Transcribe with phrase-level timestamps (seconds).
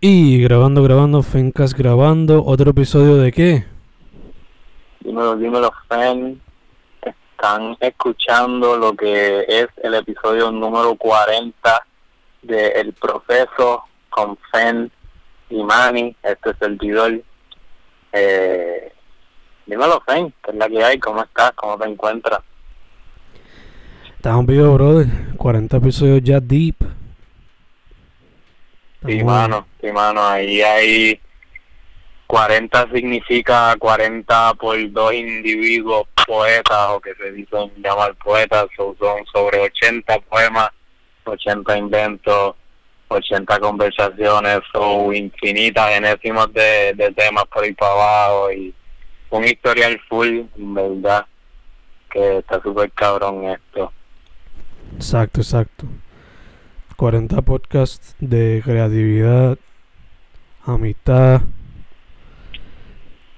[0.00, 2.44] Y grabando, grabando, Fencas grabando.
[2.44, 3.64] ¿Otro episodio de qué?
[5.00, 6.38] Dímelo, dímelo, Fen.
[7.00, 11.86] Están escuchando lo que es el episodio número 40
[12.42, 14.92] de El Proceso con Fen
[15.48, 16.14] y Manny.
[16.22, 17.24] Este es el Vidol.
[18.12, 18.92] Eh,
[19.64, 20.98] dímelo, Fen, ¿qué es la que hay?
[20.98, 21.52] ¿Cómo estás?
[21.52, 22.40] ¿Cómo te encuentras?
[24.14, 25.06] Estamos vivos, brother.
[25.38, 26.85] 40 episodios ya deep.
[29.06, 31.20] Sí, mano, sí, mano, ahí hay
[32.26, 39.24] 40 significa 40 por dos individuos poetas o que se dicen llamar poetas, so- son
[39.32, 40.70] sobre 80 poemas,
[41.24, 42.56] 80 inventos,
[43.08, 48.74] 80 conversaciones, o infinitas enésimos de, de temas por ahí para abajo y
[49.30, 51.26] un historial full, en verdad,
[52.10, 53.92] que está súper cabrón esto.
[54.96, 55.86] Exacto, exacto.
[56.96, 59.58] 40 podcasts de creatividad,
[60.64, 61.42] amistad,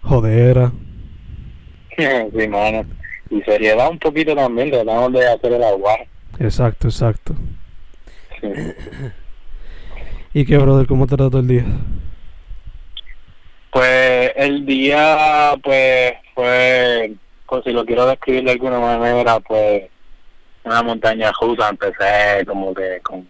[0.01, 0.71] jodera.
[1.99, 2.85] sí, mano.
[3.31, 5.99] Y seriedad un poquito también, tratamos de hacer el agua.
[6.39, 7.35] Exacto, exacto.
[8.41, 8.49] Sí.
[10.35, 10.87] ¿Y qué, brother?
[10.87, 11.65] ¿Cómo te trató el día?
[13.73, 17.13] Pues el día, pues, fue,
[17.47, 19.85] pues, si lo quiero describir de alguna manera, pues,
[20.63, 21.71] una montaña rusa.
[21.71, 23.27] Empecé como que con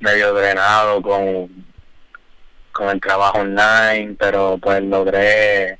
[0.00, 1.64] medio drenado con,
[2.72, 5.78] con el trabajo online, pero pues logré,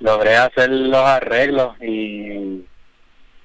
[0.00, 2.64] logré hacer los arreglos y,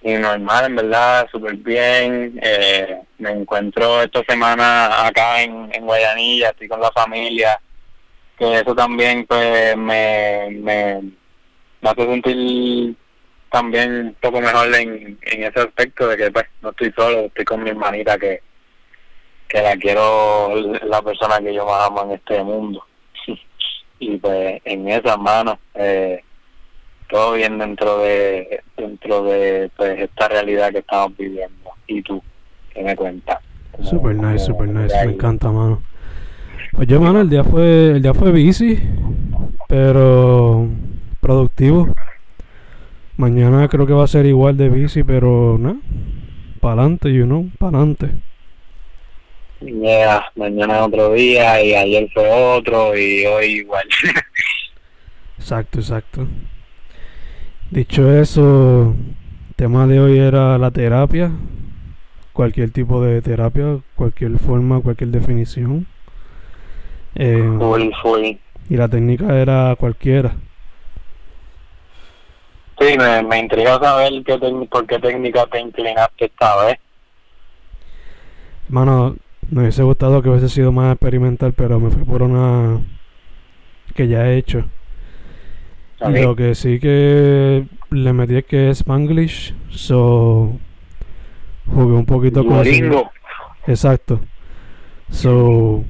[0.02, 2.40] y normal, en verdad, súper bien.
[2.42, 7.60] Eh, me encuentro esta semana acá en, en Guayanilla, estoy con la familia
[8.40, 11.02] que eso también pues me, me,
[11.84, 12.96] hace sentir
[13.52, 17.44] también un poco mejor en, en ese aspecto de que pues no estoy solo, estoy
[17.44, 18.42] con mi hermanita que,
[19.50, 20.56] que la quiero
[20.88, 22.84] la persona que yo más amo en este mundo
[24.00, 26.22] y pues en esas manos eh,
[27.10, 32.22] todo bien dentro de dentro de pues esta realidad que estamos viviendo y tú
[32.74, 33.40] qué me cuentas
[33.72, 34.94] ¿Cómo- Super nice, super nice.
[35.06, 35.82] Me encanta, mano.
[36.74, 38.78] Pues yo, mano, el día fue, el día fue busy,
[39.68, 40.68] pero
[41.22, 41.88] productivo.
[43.18, 45.78] Mañana creo que va a ser igual de busy, pero nada.
[46.60, 48.10] Para adelante, you know, para adelante.
[49.62, 53.86] Yeah, mañana es otro día y ayer fue otro y hoy igual.
[55.38, 56.28] Exacto, exacto.
[57.70, 58.96] Dicho eso,
[59.50, 61.32] el tema de hoy era la terapia.
[62.32, 65.86] Cualquier tipo de terapia, cualquier forma, cualquier definición.
[67.16, 68.26] Eh, full, full.
[68.70, 70.36] y la técnica era cualquiera.
[72.80, 74.38] Sí, me, me intriga saber qué
[74.70, 76.80] por qué técnica te inclinaste esta vez.
[78.70, 79.16] Mano,
[79.52, 82.82] me hubiese gustado que hubiese sido más experimental, pero me fui por una
[83.96, 84.66] que ya he hecho.
[86.00, 90.54] Lo que sí que le metí es que es Spanglish, so
[91.68, 92.90] jugué un poquito con ese-.
[93.68, 94.22] Exacto.
[95.10, 95.84] So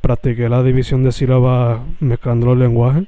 [0.00, 3.04] practiqué la división de sílabas mezclando los lenguajes.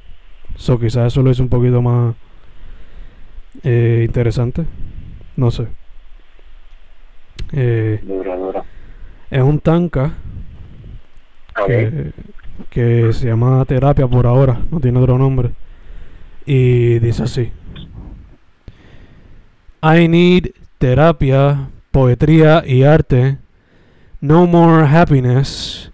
[0.56, 2.14] So quizás eso lo hizo un poquito más
[3.64, 4.64] eh, interesante.
[5.36, 5.66] No sé.
[7.52, 8.00] Eh.
[9.30, 10.14] Es un tanka
[11.58, 11.66] Ok.
[11.66, 12.12] que,
[12.70, 15.50] que se llama terapia por ahora, no tiene otro nombre.
[16.44, 17.52] Y dice así.
[19.82, 23.38] I need terapia, poetría y arte.
[24.20, 25.90] No more happiness.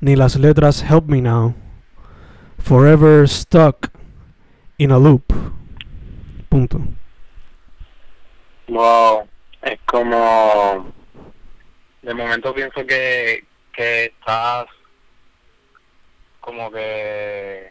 [0.00, 1.54] Ni las letras help me now.
[2.58, 3.90] Forever stuck
[4.78, 5.24] in a loop.
[6.48, 6.80] Punto.
[8.68, 9.22] Wow,
[9.62, 10.86] es como...
[12.02, 14.66] De momento pienso que, que estás
[16.40, 17.70] como que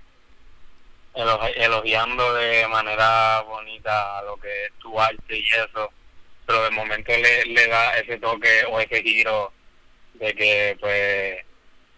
[1.13, 5.91] elo- elogiando de manera bonita lo que es tu arte y eso,
[6.45, 9.51] pero de momento le, le da ese toque o ese giro
[10.13, 11.45] de que pues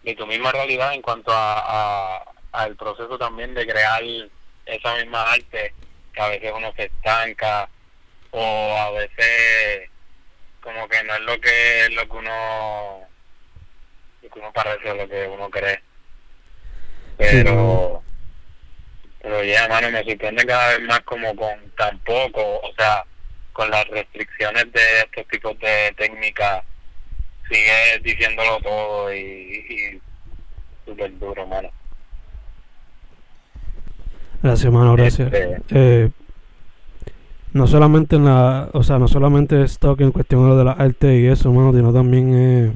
[0.02, 4.02] de tu misma realidad en cuanto a, a al proceso también de crear
[4.66, 5.74] esa misma arte
[6.12, 7.68] que a veces uno se estanca
[8.30, 9.90] o a veces
[10.64, 13.00] como que no es lo que lo que uno
[14.22, 15.80] lo que uno parece lo que uno cree.
[17.18, 18.02] Pero
[19.20, 23.04] pero ya mano me sorprende cada vez más como con tan poco o sea
[23.52, 26.64] con las restricciones de estos tipos de técnicas
[27.48, 30.00] sigue diciéndolo todo y, y
[30.86, 31.70] súper duro mano.
[34.42, 35.32] Gracias, mano, gracias.
[35.32, 36.10] Este- Eh,
[37.54, 41.26] no solamente en la, o sea, no solamente stock en cuestión de la arte y
[41.26, 42.72] eso, mano, sino también eh,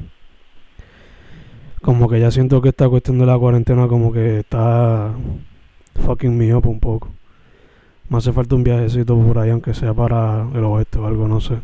[1.81, 5.13] Como que ya siento que esta cuestión de la cuarentena como que está
[6.05, 7.09] fucking me up un poco.
[8.07, 11.41] Me hace falta un viajecito por ahí, aunque sea para el oeste o algo, no
[11.41, 11.55] sé.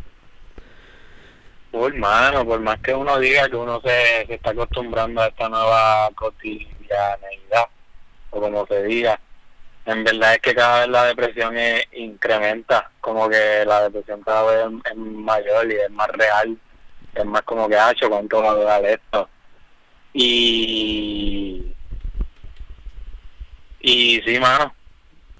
[1.72, 5.48] Por mano, por más que uno diga que uno se, se está acostumbrando a esta
[5.48, 7.66] nueva cotidianeidad,
[8.30, 9.18] o como se diga,
[9.86, 14.42] en verdad es que cada vez la depresión es, incrementa, como que la depresión cada
[14.44, 16.58] vez es, mayor y es más real,
[17.14, 19.28] es más como que hacho cuánto va a durar esto.
[20.12, 21.72] Y
[23.80, 24.74] y sí, mano,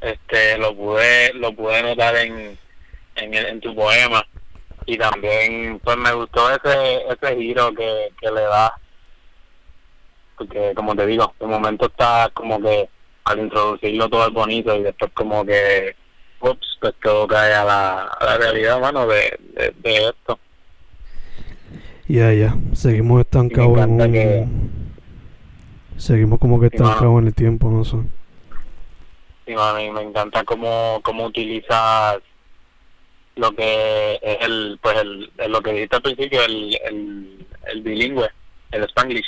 [0.00, 2.58] este lo pude lo pude notar en
[3.16, 4.25] en tu poema
[4.87, 8.72] y también pues me gustó ese ese giro que, que le da
[10.37, 12.88] porque como te digo de momento está como que
[13.26, 15.94] al introducirlo todo es bonito y después como que
[16.40, 20.38] ups pues todo cae a la, a la realidad mano de, de, de esto
[22.08, 22.55] Ya, ya.
[22.75, 24.12] Seguimos estancados en un...
[24.12, 24.46] que-
[25.96, 27.96] Seguimos como que Sí, estancados en el tiempo, no sé.
[29.46, 32.19] y mano, y me encanta cómo, cómo utilizas
[33.37, 37.82] lo que es el pues el, el- lo que dijiste al principio el, el, el
[37.82, 38.28] bilingüe
[38.73, 39.26] el spanglish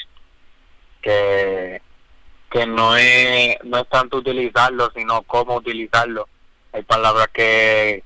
[1.03, 1.81] que
[2.51, 6.29] que no es no es tanto utilizarlo sino cómo utilizarlo
[6.73, 8.03] hay palabras que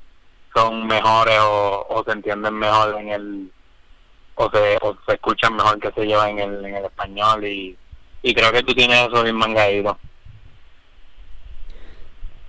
[0.54, 3.52] son mejores o, o se entienden mejor en el
[4.34, 7.76] o se, o se escuchan mejor que se llevan en el, en el español y,
[8.22, 9.98] y creo que tú tienes eso bien mangadito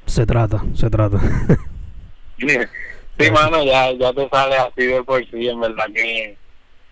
[0.06, 1.20] Se trata, se trata.
[3.18, 6.36] Sí, mano, ya, ya te sale así de por sí, en verdad que.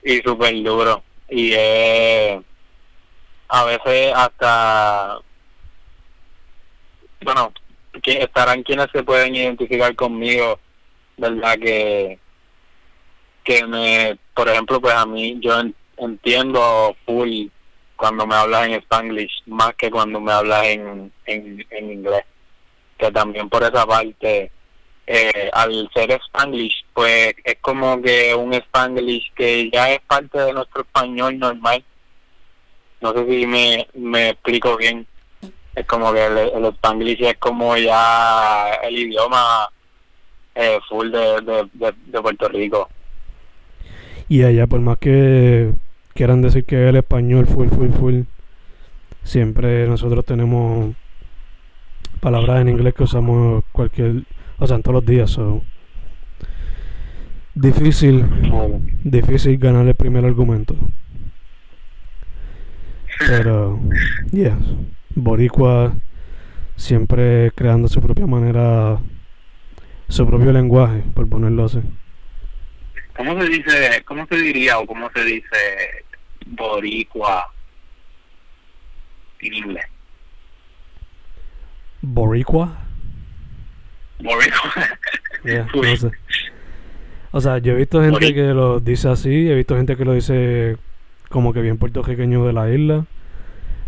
[0.04, 1.04] Y súper duro.
[1.30, 2.42] Y eh,
[3.52, 5.20] a veces hasta.
[7.22, 7.54] Bueno,
[8.02, 10.58] que estarán quienes se pueden identificar conmigo,
[11.18, 11.58] ¿verdad?
[11.60, 12.18] Que.
[13.44, 14.18] Que me.
[14.34, 17.48] Por ejemplo, pues a mí, yo en- entiendo full
[17.98, 22.24] cuando me hablas en spanglish, más que cuando me hablas en, en, en inglés.
[22.98, 24.52] Que también por esa parte
[25.08, 30.54] eh, al ser Spanglish, pues es como que un Spanglish que ya es parte de
[30.54, 31.84] nuestro español normal.
[33.02, 35.06] No sé si me, me explico bien.
[35.76, 39.70] Es como que el, el Spanglish es como ya el idioma
[40.54, 42.90] eh, full de, de, de, de Puerto Rico.
[44.28, 45.74] Y allá, por más que
[46.14, 48.22] quieran decir que el español full, full, full,
[49.24, 50.96] siempre nosotros tenemos
[52.20, 54.24] palabras en inglés que usamos cualquier,
[54.60, 55.32] o sea, en todos los días.
[55.32, 55.64] So.
[57.56, 58.26] Difícil,
[59.04, 60.76] difícil ganar el primer argumento.
[63.28, 63.80] Pero,
[64.32, 64.58] yeah,
[65.16, 65.94] Boricua
[66.76, 69.00] siempre creando su propia manera,
[70.08, 71.80] su propio lenguaje, por ponerlo así.
[73.16, 76.06] ¿Cómo se dice, cómo se diría o cómo se dice
[76.48, 77.52] boricua
[79.40, 79.86] en inglés?
[82.02, 82.78] Boricua.
[84.20, 84.74] Boricua.
[85.44, 86.12] Yeah, no sé.
[87.32, 90.14] O sea, yo he visto gente que lo dice así, he visto gente que lo
[90.14, 90.78] dice
[91.32, 93.06] como que bien puertorriqueño de la isla.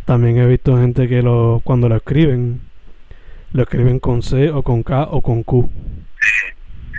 [0.06, 2.62] También he visto gente que lo cuando lo escriben,
[3.52, 5.70] lo escriben con C o con K o con Q.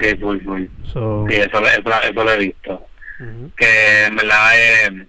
[0.00, 0.66] Sí, full.
[0.84, 2.86] So, Sí, eso, eso, eso lo he visto.
[3.56, 5.06] Que en verdad eh,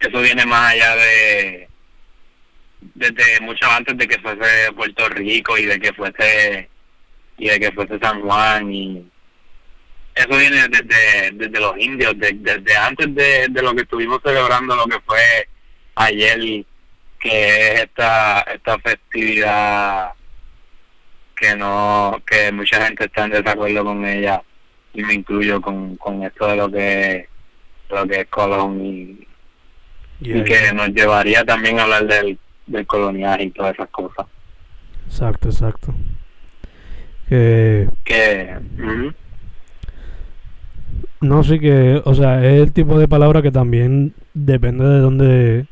[0.00, 1.68] eso viene más allá de
[2.94, 6.68] desde mucho antes de que fuese Puerto Rico y de que fuese
[7.38, 9.11] y de que fuese San Juan y
[10.14, 14.76] eso viene desde, desde los indios, de- desde antes de, de lo que estuvimos celebrando,
[14.76, 15.48] lo que fue
[15.94, 16.64] ayer,
[17.18, 20.12] que es esta, esta festividad
[21.36, 24.42] que no, que mucha gente está en desacuerdo con ella
[24.94, 27.28] y me incluyo con, con esto de lo que,
[27.90, 29.28] lo que es Colón y,
[30.20, 30.72] Yeah, y que yeah.
[30.72, 32.38] nos llevaría también a hablar del,
[32.68, 34.24] del coloniaje y todas esas cosas.
[35.08, 35.92] Exacto, exacto.
[37.28, 38.56] Que Que,
[41.20, 45.66] no sé que, o sea, es el tipo de palabra que también depende de dónde,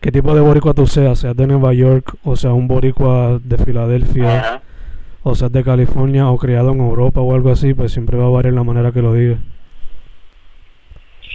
[0.00, 3.58] qué tipo de boricua tú seas, seas de Nueva York o sea un boricua de
[3.58, 4.38] Filadelfia.
[4.38, 4.62] ajá.
[5.22, 8.30] o seas de California o criado en Europa o algo así, pues siempre va a
[8.30, 9.38] variar la manera que lo digas.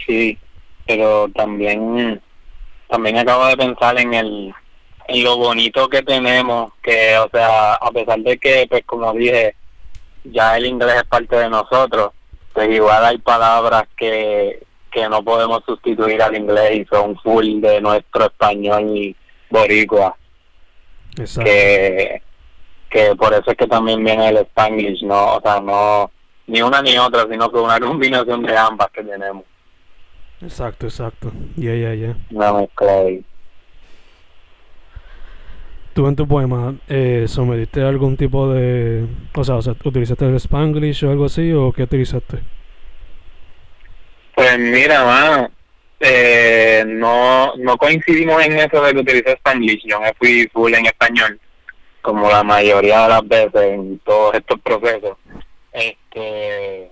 [0.06, 0.38] Sí,
[0.86, 2.20] pero también
[2.88, 4.54] también acabo de pensar en el
[5.06, 9.54] en lo bonito que tenemos, que o sea, a pesar de que pues como dije,
[10.24, 12.12] ya el inglés es parte de nosotros,
[12.54, 17.80] pues igual hay palabras que que no podemos sustituir al inglés y son full de
[17.80, 19.16] nuestro español y
[19.50, 20.16] boricua,
[21.18, 21.50] Exacto.
[21.50, 22.22] que
[22.88, 26.12] que por eso es que también viene el spanglish, no, o sea, no
[26.46, 29.44] ni una ni otra, sino que una combinación de ambas que tenemos.
[30.40, 31.32] Exacto, exacto.
[31.56, 32.16] Ya, ya, ya.
[32.30, 33.24] Una mezcla ahí.
[35.94, 39.06] ¿Tú en tu poema eh, sometiste algún tipo de...
[39.32, 42.40] O sea, o sea, ¿utilizaste el Spanglish o algo así o qué utilizaste?
[44.34, 45.52] Pues mira, mano,
[46.00, 49.84] eh, no, no coincidimos en eso de que utilicé Spanglish.
[49.86, 51.38] Yo me fui full en español,
[52.02, 55.16] como la mayoría de las veces en todos estos procesos.
[55.70, 56.90] Este,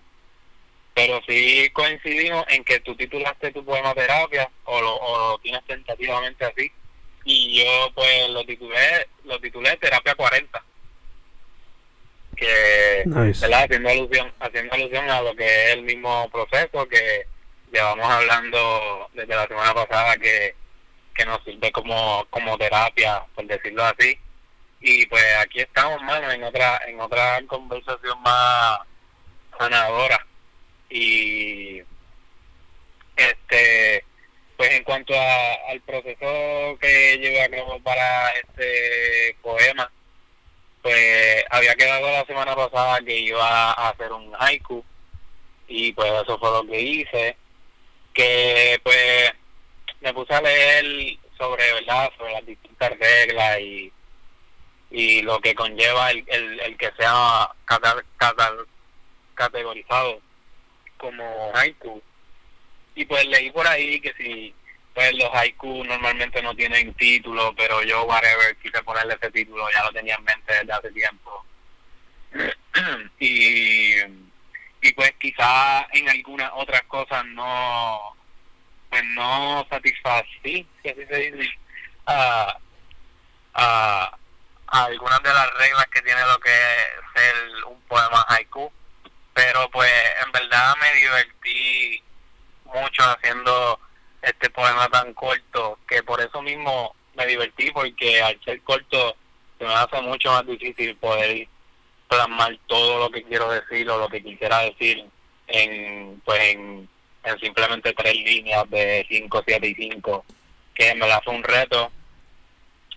[0.94, 5.64] pero sí coincidimos en que tú titulaste tu poema terapia o lo, o lo tienes
[5.66, 6.70] tentativamente así
[7.24, 10.64] y yo pues lo titulé lo titulé terapia 40
[12.36, 13.40] que Nice.
[13.40, 13.64] ¿verdad?
[13.64, 17.26] haciendo alusión haciendo alusión a lo que es el mismo proceso que
[17.72, 20.54] llevamos hablando desde la semana pasada que,
[21.14, 24.18] que nos sirve como como terapia por decirlo así
[24.80, 28.78] y pues aquí estamos mano en otra en otra conversación más
[29.58, 30.26] sanadora
[30.90, 31.82] y
[33.16, 34.04] este
[34.62, 39.90] pues en cuanto a- al proceso que llevé a cabo para este poema
[40.82, 44.84] pues había quedado la semana pasada que iba a hacer un haiku.
[45.66, 47.36] Y pues eso fue lo que hice.
[48.14, 49.32] Que pues
[50.00, 50.84] me puse a leer
[51.36, 53.92] sobre verdad sobre las distintas reglas y
[54.92, 57.50] y lo que conlleva el, el, el que sea
[59.34, 60.20] categorizado
[60.98, 62.00] como haiku
[62.94, 64.54] y pues leí por ahí que si
[64.94, 69.84] pues los haiku normalmente no tienen título pero yo whatever quise ponerle ese título ya
[69.84, 71.44] lo tenía en mente desde hace tiempo.
[73.18, 73.94] Y
[74.84, 78.16] y pues quizá en algunas otras cosas no
[78.90, 81.58] pues no satisfací si así se dice
[84.66, 88.72] algunas de las reglas que tiene lo que es ser un poema haiku.
[89.34, 89.92] Pero pues
[90.24, 92.02] en verdad me divertí
[92.74, 93.80] mucho haciendo
[94.22, 99.16] este poema tan corto que por eso mismo me divertí porque al ser corto
[99.58, 101.48] se me hace mucho más difícil poder
[102.08, 105.04] plasmar todo lo que quiero decir o lo que quisiera decir
[105.46, 106.88] en pues en,
[107.24, 110.24] en simplemente tres líneas de 5, 7 y 5
[110.74, 111.90] que me la fue un reto.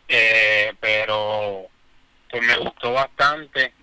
[0.08, 1.66] Eh, pero
[2.30, 3.74] pues me gustó bastante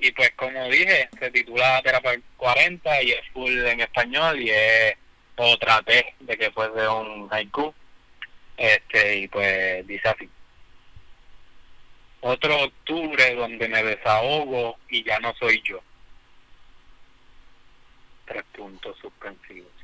[0.00, 4.94] y pues como dije se titula Terapia 40 y es full en español y es
[5.36, 7.72] o traté de que fuese un haiku
[8.56, 10.28] este y pues dice así
[12.20, 15.80] otro octubre donde me desahogo y ya no soy yo
[18.26, 19.80] tres puntos suspensivos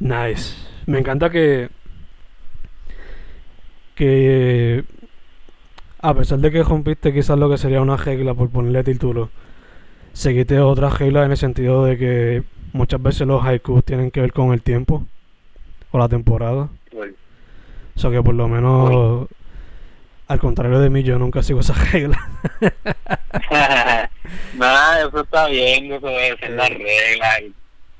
[0.00, 0.56] Nice.
[0.86, 1.68] Me encanta que.
[3.94, 4.82] Que.
[6.02, 9.30] A pesar de que rompiste quizás lo que sería una regla por ponerle título,
[10.12, 12.42] seguiste otra regla en el sentido de que
[12.72, 15.04] muchas veces los haikus tienen que ver con el tiempo
[15.90, 16.70] o la temporada.
[17.96, 19.28] O sea que por lo menos,
[20.26, 22.18] al contrario de mí, yo nunca sigo esa regla.
[24.54, 27.38] Nada, eso está bien, eso debe ser la regla.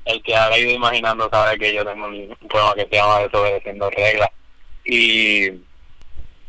[0.05, 3.19] el que ha ido imaginando sabe que yo tengo un un poema que se llama
[3.19, 4.29] Desobedeciendo Reglas.
[4.85, 5.51] Y,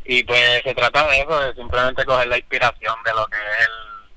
[0.05, 3.67] y pues se trata de eso, de simplemente coger la inspiración de lo que es
[3.67, 4.09] el-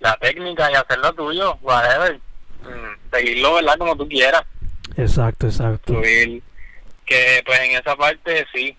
[0.00, 2.20] la técnica y hacerlo tuyo, whatever.
[2.62, 3.78] Mm, Seguirlo, ¿verdad?
[3.78, 4.42] Como tú quieras.
[4.96, 5.92] Exacto, exacto.
[5.94, 6.42] fluir
[7.04, 8.76] que pues en esa parte sí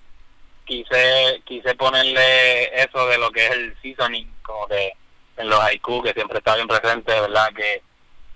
[0.66, 4.92] quise quise ponerle eso de lo que es el seasoning como que
[5.38, 7.82] en los haiku que siempre está bien presente verdad que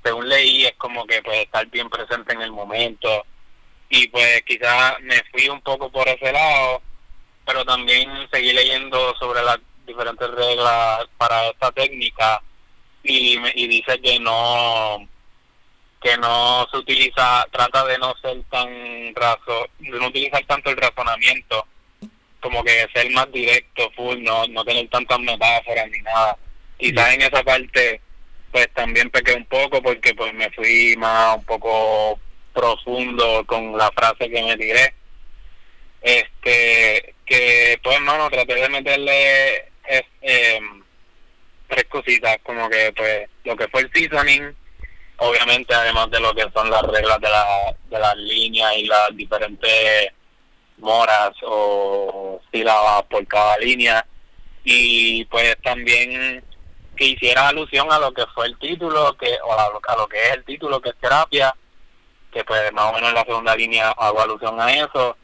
[0.04, 3.26] según leí es como que pues estar bien presente en el momento
[3.90, 6.82] y pues quizás me fui un poco por ese lado
[7.46, 12.42] pero también seguí leyendo sobre las diferentes reglas para esta técnica
[13.04, 15.08] y, me- y dice que no
[16.02, 18.68] que no se utiliza, trata de no ser tan
[19.14, 21.68] razo, de no utilizar tanto el razonamiento,
[22.40, 26.36] como que ser más directo, full, no, no tener tantas metáforas ni nada.
[26.80, 28.02] Quizás en esa parte,
[28.52, 32.20] pues también pequé un poco porque pues me fui más un poco
[32.52, 34.96] profundo con la frase que me tiré.
[36.02, 39.72] Este, que pues no, no, traté de meterle
[40.22, 40.84] em,
[41.70, 44.54] tres cositas, como que pues lo que fue el seasoning,
[45.16, 49.16] obviamente además de lo que son las reglas de, la, de las líneas y las
[49.16, 50.12] diferentes
[50.80, 54.06] moras o sílabas por cada línea
[54.66, 56.44] y pues también
[56.98, 60.22] que hiciera alusión a lo que fue el título que o a a lo que
[60.22, 61.56] es el título que es terapia
[62.34, 65.16] que pues más o menos en la segunda línea hago alusión a eso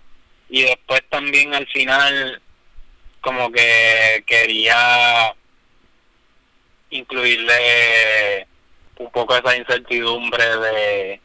[0.49, 2.41] y después también al final
[3.21, 5.35] como que quería
[6.89, 8.47] incluirle
[8.97, 11.21] un poco esa incertidumbre de,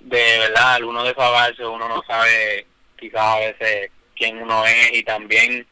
[0.00, 2.66] de verdad, alguno de esos uno no sabe
[2.96, 5.66] quizás a veces quién uno es y también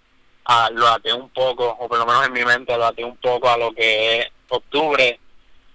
[0.44, 3.16] a, lo até un poco, o por lo menos en mi mente lo até un
[3.16, 5.18] poco a lo que es octubre,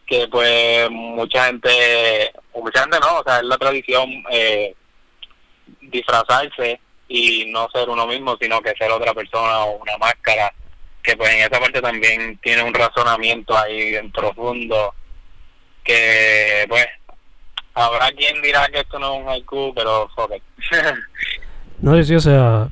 [0.05, 4.75] que pues mucha gente, o mucha gente no, o sea, es la tradición eh,
[5.91, 10.53] disfrazarse y no ser uno mismo, sino que ser otra persona o una máscara,
[11.03, 14.93] que pues en esa parte también tiene un razonamiento ahí en profundo,
[15.83, 16.87] que pues
[17.73, 20.41] habrá quien dirá que esto no es un haiku, pero joder.
[21.81, 22.69] no, sí, o sea,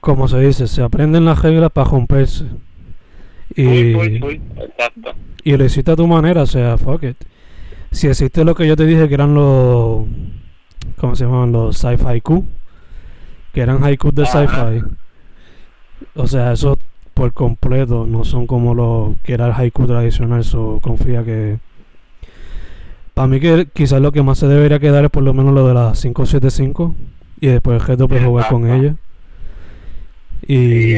[0.00, 2.44] como se dice, se aprenden las reglas para romperse.
[3.54, 5.12] Y, exacto.
[5.42, 7.16] y lo hiciste a tu manera, o sea, fuck it.
[7.90, 10.06] Si existe lo que yo te dije que eran los.
[11.00, 11.50] ¿Cómo se llaman?
[11.50, 12.44] Los sci-fi haiku.
[13.52, 14.84] Que eran haikus de sci-fi.
[16.14, 16.78] O sea, eso
[17.14, 20.44] por completo no son como los que era el haiku tradicional.
[20.44, 21.58] So confía que.
[23.14, 25.66] Para mí, que quizás lo que más se debería quedar es por lo menos lo
[25.66, 26.94] de las 575.
[27.40, 28.94] Y después el resto puede jugar con ella.
[30.46, 30.96] Y,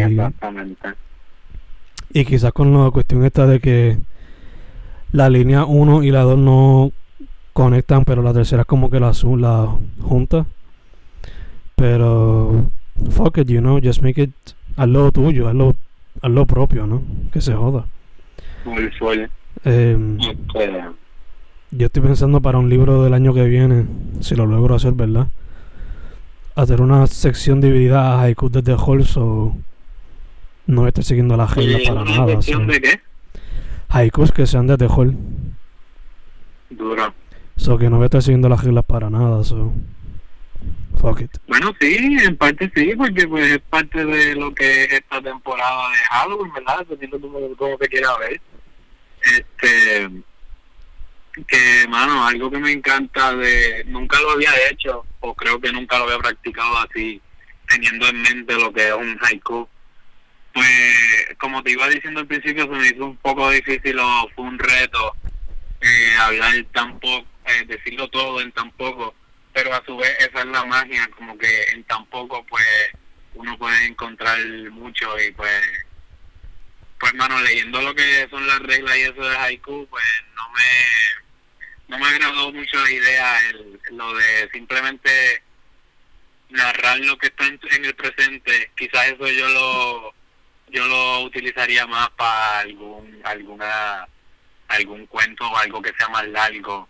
[2.12, 3.98] y quizás con la cuestión esta de que
[5.12, 6.92] la línea 1 y la 2 no
[7.52, 10.46] conectan, pero la tercera es como que la, la junta.
[11.76, 12.66] Pero,
[13.10, 14.30] fuck it, you know, just make it
[14.76, 15.74] lo tuyo, hazlo,
[16.22, 17.02] lo propio, ¿no?
[17.32, 17.86] Que se joda.
[18.64, 19.30] Muy suele.
[19.64, 20.18] Em,
[21.70, 23.86] yo estoy pensando para un libro del año que viene,
[24.20, 25.28] si lo logro hacer, ¿verdad?
[26.54, 29.56] Hacer una sección dividida a haikus desde Halls o
[30.66, 32.26] no estoy siguiendo la agenda para nada.
[32.26, 33.00] de qué?
[33.88, 35.16] Haikus que sean de Tejol.
[36.70, 37.12] Duro.
[37.62, 39.72] So que no voy a estar siguiendo las reglas para nada, so.
[41.00, 41.30] Fuck it.
[41.46, 45.90] Bueno, sí, en parte sí, porque pues es parte de lo que es esta temporada
[45.90, 46.78] de Halloween, ¿verdad?
[46.80, 48.40] Dependiendo como, como te quiera ver.
[49.22, 50.10] Este.
[51.46, 53.84] Que, mano, algo que me encanta de.
[53.86, 57.22] Nunca lo había hecho, o creo que nunca lo había practicado así,
[57.68, 59.68] teniendo en mente lo que es un haiku
[60.52, 60.66] pues
[61.38, 64.58] como te iba diciendo al principio, se me hizo un poco difícil o fue un
[64.58, 65.14] reto
[65.80, 69.14] eh, hablar tan poco, eh, decirlo todo en tan poco,
[69.52, 72.66] pero a su vez esa es la magia, como que en tan poco pues
[73.34, 74.38] uno puede encontrar
[74.70, 75.62] mucho y pues
[76.98, 80.04] pues mano leyendo lo que son las reglas y eso de haiku pues
[80.36, 81.22] no me
[81.88, 85.42] no me agradó mucho la idea el, lo de simplemente
[86.50, 88.70] narrar lo que está en el presente.
[88.76, 90.14] Quizás eso yo lo
[90.68, 94.06] yo lo utilizaría más para algún alguna
[94.68, 96.88] algún cuento o algo que sea más largo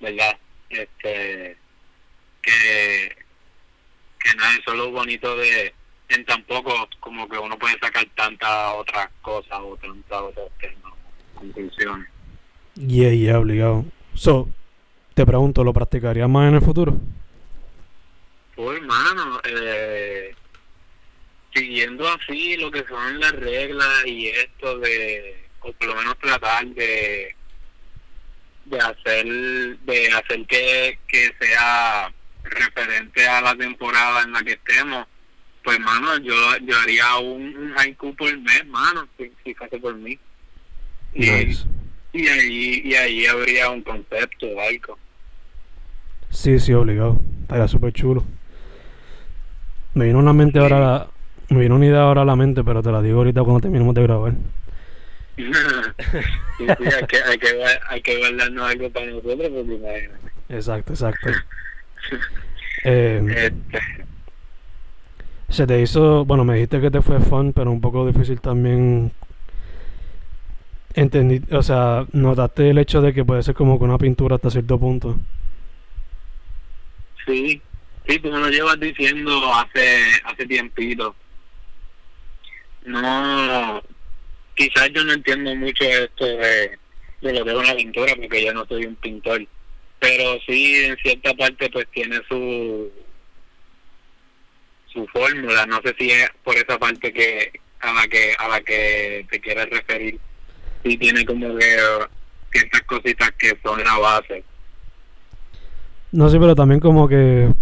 [0.00, 0.38] verdad
[0.70, 1.56] este
[2.42, 3.16] que
[4.20, 5.72] que nada eso es lo bonito de
[6.08, 10.48] en tan poco como que uno puede sacar tantas otras cosas o tantas otras
[11.34, 12.08] conclusiones
[12.74, 13.84] yeah yeah obligado.
[14.14, 14.48] So
[15.14, 16.96] te pregunto lo practicarías más en el futuro
[18.54, 20.34] pues hermano eh
[21.58, 26.66] siguiendo así lo que son las reglas y esto de, o por lo menos tratar
[26.66, 27.34] de
[28.68, 32.12] de hacer de hacer que, que sea
[32.44, 35.06] referente a la temporada en la que estemos.
[35.64, 39.94] Pues mano yo yo haría un, un haiku por mes mano si, si fuese por
[39.96, 40.18] mí.
[41.14, 41.26] Y,
[42.12, 44.98] y ahí y ahí habría un concepto o algo.
[46.30, 47.20] Sí sí obligado.
[47.42, 48.24] Estaría súper chulo.
[49.94, 51.08] Me vino a la mente ahora la,
[51.48, 53.94] me vino una idea ahora a la mente, pero te la digo ahorita cuando terminemos
[53.94, 54.34] de grabar.
[55.44, 55.52] Sí,
[56.58, 60.32] sí, hay, que, hay, que, hay que guardarnos algo para nosotros, porque imagínate.
[60.48, 61.30] Exacto, exacto.
[62.84, 63.80] eh, este.
[65.48, 69.12] Se te hizo, bueno, me dijiste que te fue fun, pero un poco difícil también.
[70.94, 74.50] Entendí, o sea, notaste el hecho de que puede ser como con una pintura hasta
[74.50, 75.16] cierto punto.
[77.24, 77.62] Sí,
[78.06, 81.14] sí, tú me lo llevas diciendo hace, hace tiempito
[82.88, 83.82] no,
[84.58, 86.78] quizás yo no entiendo mucho esto de,
[87.20, 89.46] lo que es una pintura porque yo no soy un pintor,
[90.00, 92.90] pero sí en cierta parte pues tiene su
[94.92, 98.60] su fórmula, no sé si es por esa parte que a la que a la
[98.60, 100.18] que te quieres referir,
[100.84, 101.76] sí tiene como que
[102.50, 104.42] ciertas cositas que son la base.
[106.10, 107.52] No sé, pero también como que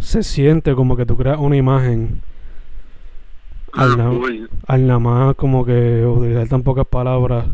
[0.00, 2.22] se siente como que tú creas una imagen
[3.76, 7.46] al, nada más como que utilizar tan pocas palabras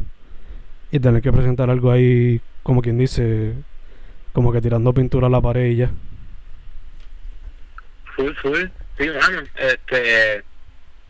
[0.91, 3.55] y tener que presentar algo ahí, como quien dice,
[4.33, 5.91] como que tirando pintura a la pared y ya.
[8.17, 8.53] Sí, sí,
[8.99, 9.09] sí,
[9.57, 10.45] este,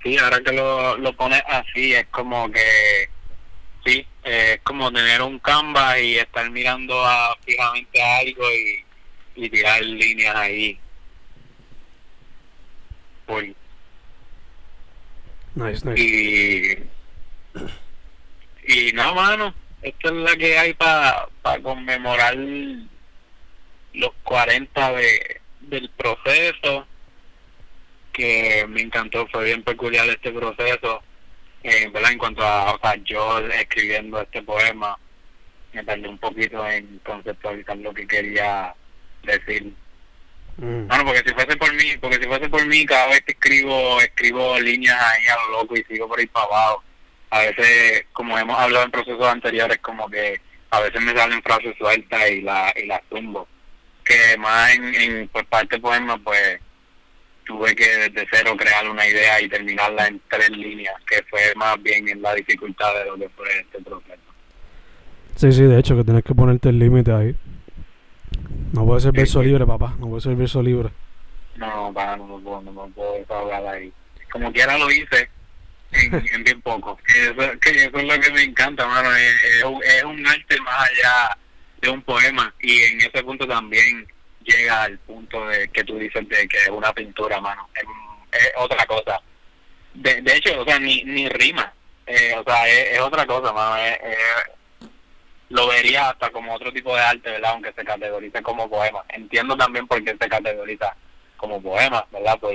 [0.02, 3.08] sí, ahora que lo, lo pones así, es como que,
[3.84, 9.50] sí, es como tener un canvas y estar mirando a, fijamente a algo y, y
[9.50, 10.78] tirar líneas ahí.
[13.26, 13.50] Full.
[15.96, 16.72] Y,
[18.66, 21.28] y no, mano, esta es la que hay para
[21.62, 22.36] conmemorar
[23.94, 26.86] los 40 de, del proceso,
[28.12, 31.02] que me encantó, fue bien peculiar este proceso,
[31.62, 32.12] eh, ¿verdad?
[32.12, 34.98] En cuanto a, o yo escribiendo este poema,
[35.72, 38.74] me tardé un poquito en conceptualizar lo que quería
[39.22, 39.72] decir.
[40.58, 40.86] Mm.
[40.86, 44.00] Bueno, porque si fuese por mí, porque si fuese por mí, cada vez que escribo,
[44.00, 46.84] escribo líneas ahí a lo loco y sigo por ahí para abajo.
[47.30, 51.74] A veces, como hemos hablado en procesos anteriores, como que a veces me salen frases
[51.78, 53.48] sueltas y la y las tumbo.
[54.04, 56.60] Que más en, en por parte poema, pues
[57.44, 61.82] tuve que desde cero crear una idea y terminarla en tres líneas, que fue más
[61.82, 64.20] bien en la dificultad de lo que fue este proceso.
[65.36, 67.34] Sí, sí, de hecho, que tienes que ponerte el límite ahí.
[68.72, 69.46] No puede ser verso sí.
[69.46, 69.94] libre, papá.
[69.98, 70.90] No puede ser verso libre.
[71.56, 73.92] No, para, no me puedo, no puedo desahogar ahí.
[74.30, 75.28] Como quiera lo hice
[75.92, 76.98] en, en bien poco.
[77.14, 79.14] Eso, que eso es lo que me encanta, mano.
[79.14, 79.34] Es,
[79.84, 81.36] es un arte más allá
[81.82, 82.54] de un poema.
[82.60, 84.06] Y en ese punto también
[84.42, 87.68] llega al punto de que tú dices de que es una pintura, mano.
[87.74, 87.84] Es,
[88.40, 89.20] es otra cosa.
[89.94, 91.70] De, de hecho, o sea, ni, ni rima.
[92.06, 93.76] Eh, o sea, es, es otra cosa, mano.
[93.76, 94.52] Es- es-
[95.52, 97.52] lo vería hasta como otro tipo de arte, ¿verdad?
[97.52, 99.04] Aunque se categorice como poema.
[99.10, 100.96] Entiendo también por qué se categoriza
[101.36, 102.38] como poema, ¿verdad?
[102.38, 102.54] Por,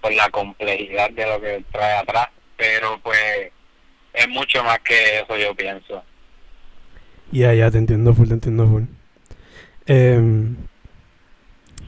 [0.00, 2.28] por la complejidad de lo que trae atrás.
[2.56, 3.50] Pero pues
[4.12, 6.04] es mucho más que eso, yo pienso.
[7.32, 8.84] Ya, ya, te entiendo full, te entiendo full.
[9.86, 10.56] Em,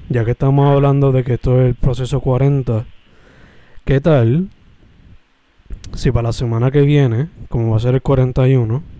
[0.08, 2.84] ya que estamos hablando de que esto es el proceso 40,
[3.84, 4.48] ¿qué tal
[5.94, 8.97] si para la semana que viene, como va a ser el 41,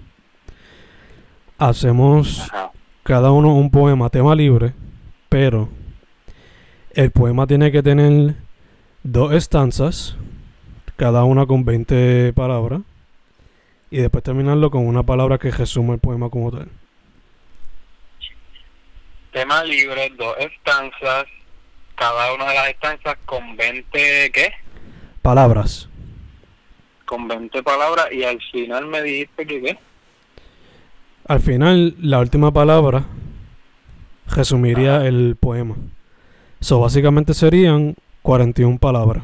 [1.59, 2.71] hacemos Ajá.
[3.03, 4.73] cada uno un poema tema libre,
[5.29, 5.69] pero
[6.95, 8.37] el poema tiene que tener
[9.03, 10.17] dos estanzas,
[10.97, 12.81] cada una con 20 palabras,
[13.91, 16.69] y después terminarlo con una palabra que resuma el poema como tal.
[19.33, 21.27] Tema libre, dos estancias,
[21.95, 24.53] cada una de las estancias con 20, ¿qué?
[25.23, 25.89] Palabras.
[27.05, 29.79] Con 20 palabras y al final me dijiste que qué?
[31.29, 33.05] Al final, la última palabra
[34.35, 35.77] resumiría el poema.
[36.59, 39.23] So, básicamente serían 41 palabras.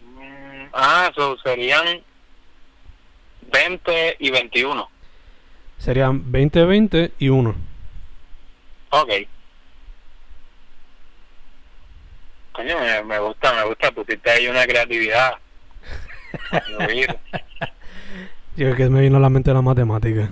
[0.00, 2.00] Mm, ah, eso serían
[3.52, 4.88] 20 y 21.
[5.76, 7.54] Serían 20, 20 y 1.
[8.88, 9.10] Ok.
[12.52, 15.34] Coño, me, me gusta, me gusta, pusiste ahí una creatividad.
[18.56, 20.30] Yo que me vino a la mente la matemática.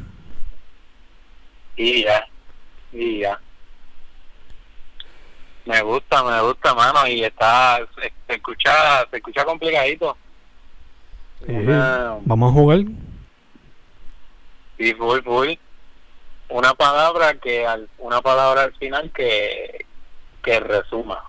[1.76, 2.26] Y ya,
[2.92, 3.40] y ya.
[5.64, 10.16] Me gusta, me gusta, mano, y está, se, se escucha, se escucha complicadito.
[11.46, 11.52] Sí.
[11.52, 12.80] Una, Vamos a jugar.
[14.78, 15.48] sí, full, full.
[16.50, 19.87] Una palabra que, al, una palabra al final que,
[20.42, 21.22] que resuma.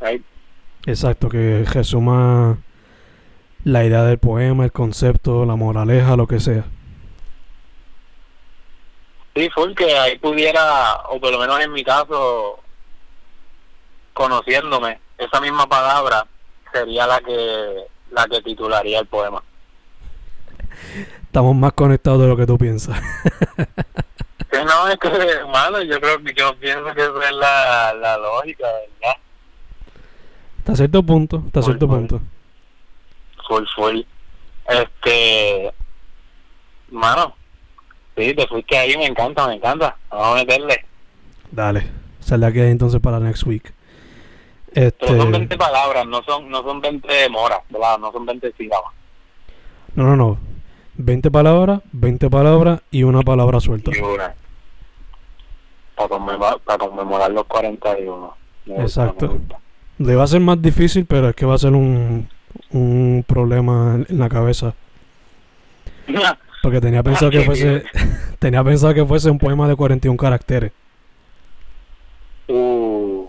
[0.00, 0.22] Right?
[0.86, 2.58] Exacto, que resuma
[3.68, 6.64] la idea del poema, el concepto, la moraleja, lo que sea.
[9.34, 12.60] Sí, full que ahí pudiera, o por lo menos en mi caso,
[14.14, 16.26] conociéndome, esa misma palabra
[16.72, 19.42] sería la que la que titularía el poema.
[21.24, 22.98] Estamos más conectados de lo que tú piensas.
[24.50, 28.16] Sí, no, es que, hermano, yo creo que yo pienso que esa es la, la
[28.16, 29.16] lógica, ¿verdad?
[30.60, 32.22] Hasta cierto punto, hasta cierto punto.
[33.48, 34.00] Full, full.
[34.68, 35.72] Este,
[36.90, 37.34] mano,
[38.16, 39.96] sí, te fuiste ahí, me encanta, me encanta.
[40.10, 40.84] Vamos a meterle.
[41.50, 41.86] Dale,
[42.20, 43.72] sal de aquí entonces para next week.
[44.72, 47.98] Este, Pero son 20 palabras, no son, no son 20 moras, ¿verdad?
[47.98, 48.92] No son 20 sílabas.
[49.94, 50.38] no, no, no.
[51.00, 53.92] 20 palabras, 20 palabras y una palabra suelta.
[53.96, 54.34] Y una.
[55.94, 58.36] Para conmemorar, para conmemorar los 41.
[58.66, 59.38] Me gusta, Exacto.
[59.98, 62.28] Le va a ser más difícil, pero es que va a ser un,
[62.70, 64.74] un problema en- la cabeza.
[66.62, 67.84] Porque tenía pensado que fuese
[68.38, 70.72] tenía pensado que fuese un poema de 41 caracteres.
[72.48, 73.26] uh,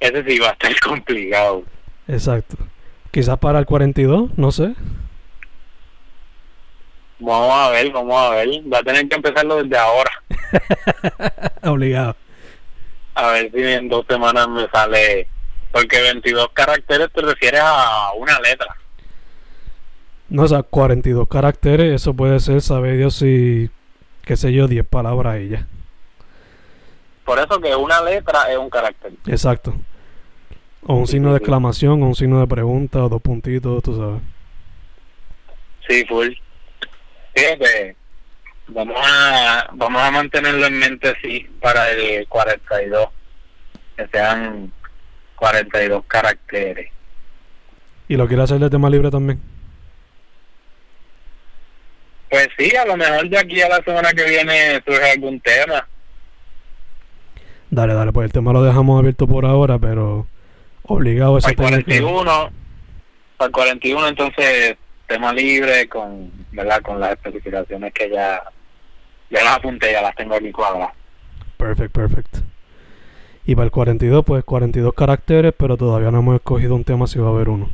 [0.00, 1.62] ese sí va a estar complicado.
[2.08, 2.56] Exacto.
[3.10, 4.74] Quizás para el 42, no sé.
[7.18, 8.48] Vamos a ver, vamos a ver.
[8.70, 10.10] Va a tener que empezarlo desde ahora.
[11.62, 12.14] Obligado.
[13.14, 15.26] A ver si en dos semanas me sale.
[15.76, 18.74] Porque 22 caracteres te refieres a una letra.
[20.30, 23.68] No, o sea, 42 caracteres, eso puede ser, sabe Dios, si,
[24.24, 25.66] qué sé yo, 10 palabras y ya.
[27.26, 29.12] Por eso que una letra es un carácter.
[29.26, 29.74] Exacto.
[30.86, 34.22] O un signo de exclamación, o un signo de pregunta, o dos puntitos, tú sabes.
[35.86, 36.32] Sí, full.
[37.34, 37.96] Fíjate,
[38.68, 43.08] vamos a, vamos a mantenerlo en mente, sí, para el 42.
[43.94, 44.72] Que sean
[45.36, 46.90] 42 caracteres.
[48.08, 49.40] ¿Y lo quiere hacer de tema libre también?
[52.30, 55.86] Pues sí, a lo mejor de aquí a la semana que viene surge algún tema.
[57.70, 60.26] Dale, dale, pues el tema lo dejamos abierto por ahora, pero
[60.82, 62.50] obligado ese Para el tiene que- 41,
[63.36, 66.80] para el 41 entonces tema libre con, ¿verdad?
[66.82, 68.42] Con las especificaciones que ya,
[69.30, 70.92] ya las apunté, ya las tengo aquí cuadradas.
[71.56, 72.36] Perfect, perfect.
[73.46, 77.18] Y para el 42, pues 42 caracteres, pero todavía no hemos escogido un tema si
[77.18, 77.70] va a haber uno.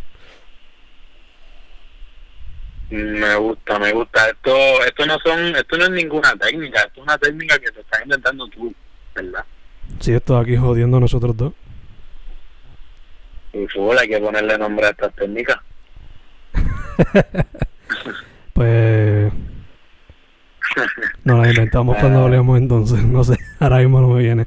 [2.91, 4.29] Me gusta, me gusta.
[4.29, 4.55] Esto,
[4.85, 8.03] esto no son, esto no es ninguna técnica, esto es una técnica que te estás
[8.03, 8.75] inventando tú,
[9.15, 9.45] ¿verdad?
[9.99, 11.55] Si esto aquí jodiendo a nosotros dos.
[13.55, 15.57] Y full, hay que ponerle nombre a estas técnicas.
[18.53, 19.33] Pues
[21.25, 23.03] nos las inventamos cuando hablemos entonces.
[23.05, 24.47] No sé, ahora mismo no me viene.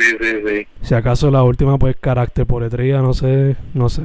[0.00, 0.66] Sí, sí, sí.
[0.82, 4.02] Si acaso la última, pues carácter, poetría, no sé, no sé.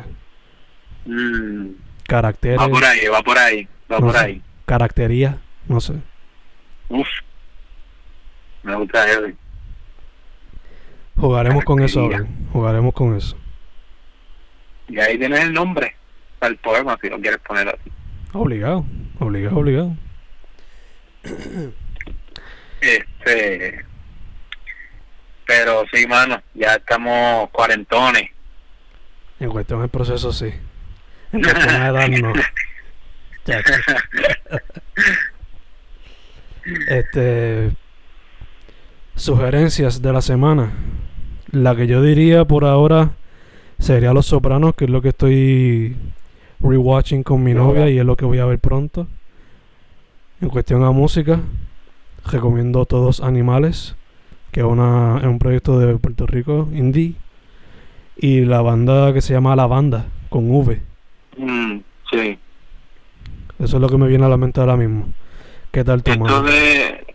[1.06, 1.70] Mm,
[2.08, 4.26] Caracteres, va por ahí, va por ahí, va No por sé.
[4.26, 4.42] ahí.
[4.66, 5.94] caractería, no sé.
[6.90, 7.08] Uf,
[8.64, 9.22] me gusta eso.
[11.18, 12.06] Jugaremos con eso.
[12.06, 13.38] Abril, jugaremos con eso.
[14.88, 15.96] Y ahí tienes el nombre
[16.42, 17.90] al poema si lo quieres poner así.
[18.34, 18.86] Obligado,
[19.20, 19.96] obligado, obligado.
[22.82, 23.86] Este,
[25.46, 28.30] pero sí, mano, ya estamos cuarentones.
[29.40, 30.54] En cuestión del proceso, sí.
[31.32, 32.34] En cuestión de edad, no.
[36.88, 37.72] Este.
[39.16, 40.72] Sugerencias de la semana.
[41.52, 43.12] La que yo diría por ahora
[43.80, 45.96] sería Los Sopranos, que es lo que estoy
[46.60, 49.08] rewatching con mi novia y es lo que voy a ver pronto.
[50.42, 51.40] En cuestión a música,
[52.26, 53.96] recomiendo Todos Animales,
[54.56, 57.16] que es, una, es un proyecto de Puerto Rico, indie.
[58.16, 60.82] Y la banda que se llama La Banda, con V.
[61.36, 62.40] Mm, sí.
[63.60, 65.10] Eso es lo que me viene a la mente ahora mismo.
[65.72, 66.42] ¿Qué tal tu Esto mano?
[66.44, 67.06] de,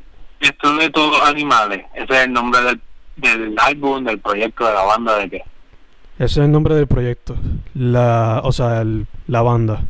[0.40, 2.80] esto de todos animales, ese es el nombre del,
[3.16, 5.42] del álbum, del proyecto, de la banda, de qué.
[6.18, 7.36] Ese es el nombre del proyecto.
[7.72, 9.84] La, o sea, el- la banda.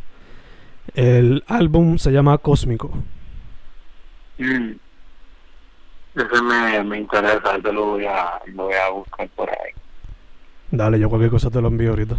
[0.95, 2.93] El álbum se llama Cósmico.
[4.37, 4.71] Mm.
[6.15, 9.71] Ese me, me interesa, ese lo voy a, lo voy a buscar por ahí.
[10.69, 12.15] Dale, yo cualquier cosa te lo envío ahorita.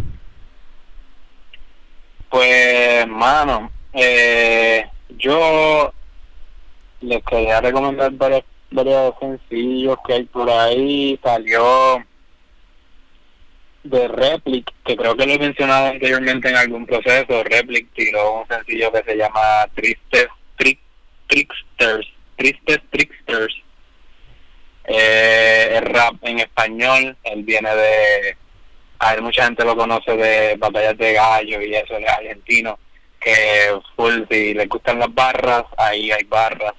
[2.28, 4.86] Pues, mano, eh,
[5.18, 5.92] yo
[7.02, 11.18] les quería recomendar varios, varios sencillos que hay por ahí.
[11.22, 12.02] Salió
[13.84, 17.42] de Replic, que creo que lo he mencionado anteriormente en algún proceso.
[17.44, 20.78] Replic tiró un sencillo que se llama Tristes Trick,
[21.26, 22.06] Tricksters.
[22.36, 23.62] Tristes Tricksters.
[24.84, 27.16] Eh, es rap en español.
[27.24, 28.36] Él viene de
[29.02, 32.78] a ver, mucha gente lo conoce de batallas de gallo y eso, es argentino,
[33.20, 36.74] que full, si les gustan las barras, ahí hay barras.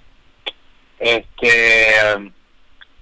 [0.99, 1.95] Este,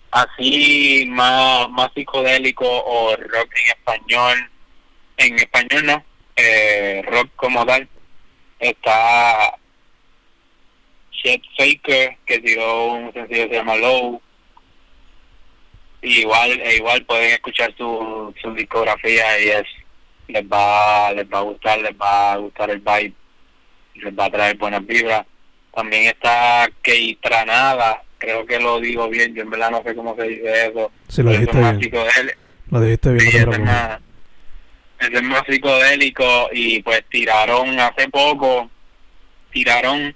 [0.09, 4.51] así más, más psicodélico o rock en español,
[5.17, 6.03] en español no,
[6.35, 7.87] eh, rock como tal,
[8.57, 9.55] está
[11.11, 14.19] Chet Faker, que tiró un sencillo que se llama Low,
[16.01, 19.63] igual e igual pueden escuchar su, su discografía y es
[20.27, 23.13] les va les va a gustar les va a gustar el vibe
[23.95, 25.25] les va a traer buenas vibras
[25.75, 30.15] también está Kei Tranada creo que lo digo bien yo en verdad no sé cómo
[30.15, 31.81] se dice eso Si lo dijiste es bien.
[31.81, 32.39] psicodélico
[32.71, 35.23] Lo dijiste bien, no Sí, te es preocupes.
[35.23, 38.69] más, psicodélico y pues tiraron hace poco,
[39.51, 40.15] tiraron,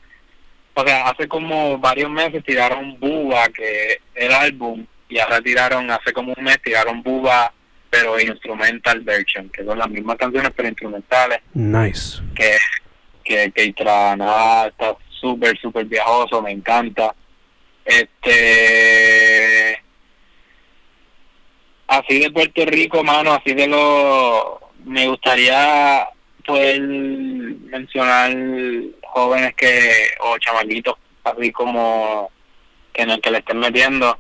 [0.75, 6.11] o sea, hace como varios meses tiraron Buba, que el álbum, y ahora tiraron, hace
[6.13, 7.51] como un mes tiraron Buba,
[7.89, 12.21] pero instrumental version, que son las mismas canciones pero instrumentales, Nice.
[12.35, 12.57] que
[13.23, 17.15] que, que tra- nada, está súper, súper viajoso, me encanta.
[17.83, 19.81] Este
[21.87, 26.07] así de Puerto Rico, mano, así de lo me gustaría
[26.45, 28.31] poder mencionar
[29.03, 32.29] jóvenes que o chamaquitos así como
[32.93, 34.19] que no que le estén metiendo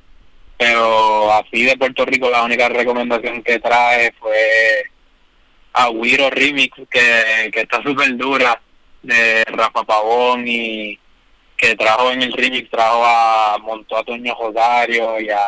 [0.57, 4.83] pero así de Puerto Rico la única recomendación que trae fue
[5.73, 8.61] a Wiro Remix que, que está súper dura
[9.03, 10.97] de Rafa Pavón y
[11.57, 15.47] que trajo en el remix, trajo a, montó a Toño Rosario y a,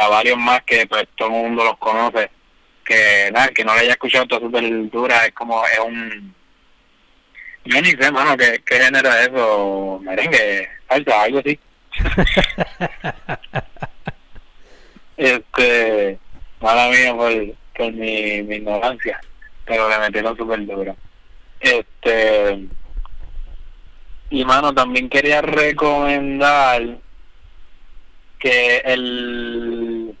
[0.00, 2.30] a varios más que pues todo el mundo los conoce.
[2.84, 6.34] Que nada, que no le haya escuchado toda su dura es como, es un...
[7.64, 11.58] Yo ni sé, mano, qué, qué género es eso, merengue, salsa, algo así.
[15.22, 16.18] este,
[16.60, 19.20] mala mía por, mi, mi ignorancia,
[19.64, 20.96] pero le metieron súper duro.
[21.60, 22.66] Este,
[24.30, 26.98] y mano, también quería recomendar
[28.38, 30.16] que el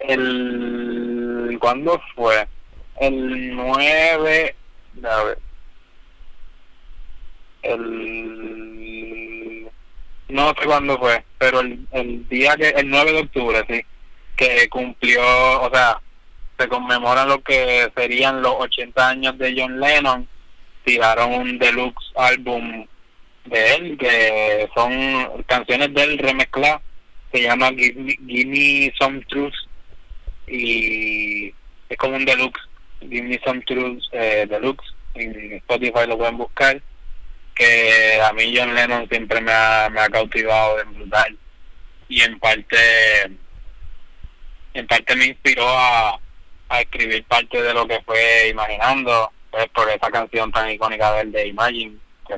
[0.00, 2.46] el ¿cuándo fue?
[3.00, 4.54] El 9
[5.04, 5.38] a ver,
[7.62, 8.71] el
[10.32, 13.82] no sé cuándo fue, pero el, el día que el 9 de octubre, sí,
[14.36, 15.22] que cumplió,
[15.62, 16.00] o sea,
[16.58, 20.28] se conmemoran lo que serían los 80 años de John Lennon
[20.84, 22.86] tiraron un deluxe álbum
[23.44, 26.82] de él, que son canciones de él remezcladas,
[27.32, 29.54] se llama Give Me, Some Truth
[30.46, 31.52] y
[31.88, 32.60] es como un deluxe,
[33.00, 36.80] Give Me Some Truth eh, deluxe, en Spotify lo pueden buscar,
[37.54, 41.38] que a mí John Lennon siempre me ha, me ha cautivado de brutal
[42.08, 42.76] y en parte
[44.74, 46.18] en parte me inspiró a,
[46.68, 51.30] a escribir parte de lo que fue imaginando pues por esa canción tan icónica del
[51.30, 52.34] de Imagine, que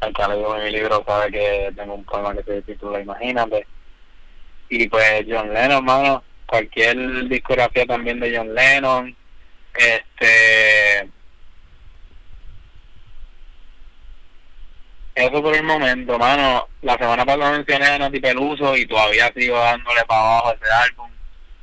[0.00, 3.66] el que ha leído mi libro sabe que tengo un poema que se titula Imagínate.
[4.70, 9.14] Y pues John Lennon, mano, cualquier discografía también de John Lennon,
[9.74, 11.10] este
[15.14, 16.68] eso por el momento, mano.
[16.82, 21.10] La semana pasada mencioné a Nati Peluso y todavía sigo dándole para abajo ese álbum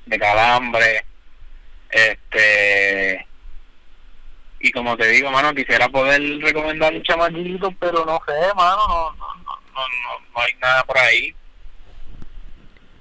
[0.05, 1.05] de Calambre.
[1.89, 3.25] Este
[4.61, 9.11] y como te digo, mano, quisiera poder recomendar un chamaquito, pero no sé, mano, no,
[9.17, 9.81] no, no,
[10.33, 11.33] no, hay nada por ahí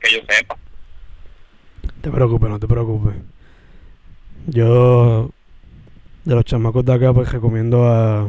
[0.01, 0.57] que yo sepa.
[2.01, 3.17] Te preocupes, no te preocupes.
[4.47, 5.31] Yo,
[6.25, 8.29] de los chamacos de acá, pues recomiendo a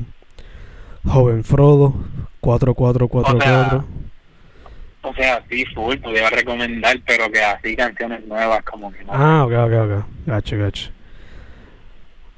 [1.09, 1.93] Joven Frodo,
[2.41, 3.85] 4444.
[5.01, 9.11] O sea, sí, full, podría recomendar, pero que así canciones nuevas como que no.
[9.13, 10.05] Ah, ok, ok, ok.
[10.27, 10.91] Gacho, gacho.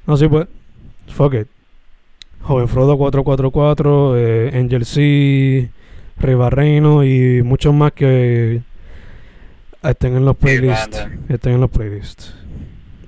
[0.06, 0.46] No, sí, pues.
[1.08, 1.48] Fuck it.
[2.40, 5.70] Joven Frodo 444, eh, Angel C,
[6.18, 8.62] Ribarreino y muchos más que
[9.82, 11.06] estén en los playlists.
[11.28, 12.34] estén en los playlists.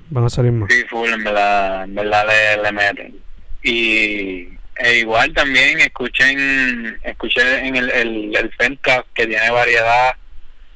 [0.09, 0.71] Van a salir más.
[0.71, 3.15] Sí, full, en verdad, en verdad le, le meten.
[3.63, 8.51] Y e igual también escuchen, escuché en el, el, el
[9.13, 10.15] que tiene variedad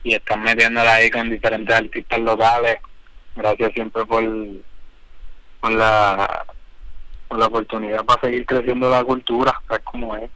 [0.04, 2.78] y están metiéndola ahí con diferentes artistas locales.
[3.36, 4.24] Gracias siempre por,
[5.60, 6.46] por la
[7.38, 10.30] la oportunidad para seguir creciendo la cultura, es como es.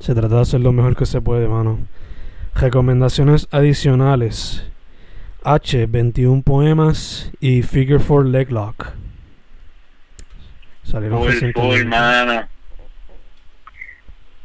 [0.00, 1.78] Se trata de hacer lo mejor que se puede, mano.
[2.54, 4.66] Recomendaciones adicionales.
[5.44, 8.88] H, 21 poemas y Figure 4 Leg Lock.
[10.92, 12.46] Salieron full, full, mano.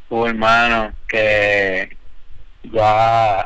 [0.07, 0.93] Full, mano.
[1.09, 1.97] Que
[2.63, 3.45] ya,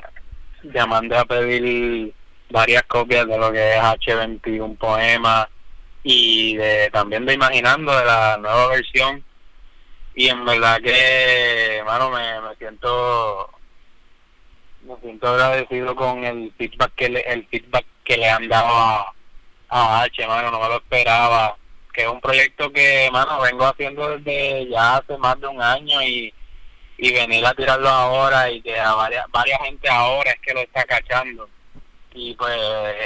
[0.87, 2.13] mandé a pedir
[2.51, 5.47] varias copias de lo que es H21 poemas
[6.03, 9.23] y de, también de Imaginando, de la nueva versión.
[10.13, 13.49] Y en verdad que, hermano, me, me siento
[14.83, 19.13] me siento agradecido con el feedback que le, el feedback que le han dado a,
[19.69, 21.57] a H, mano, no me lo esperaba.
[21.93, 26.01] Que es un proyecto que, mano, vengo haciendo desde ya hace más de un año
[26.01, 26.33] y,
[26.97, 30.61] y venir a tirarlo ahora y que a varias, varias gente ahora es que lo
[30.61, 31.49] está cachando.
[32.13, 32.57] Y pues